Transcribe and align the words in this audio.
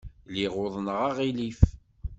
Lliɣ 0.31 0.53
uḍneɣ 0.63 0.99
aɣilif. 1.09 1.61